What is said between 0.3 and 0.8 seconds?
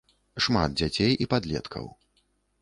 Шмат